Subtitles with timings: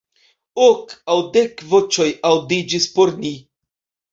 [0.67, 3.37] Ok aŭ dek voĉoj aŭdiĝis por ni.